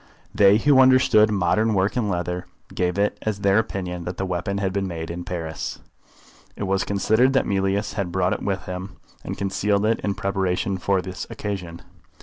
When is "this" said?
11.03-11.27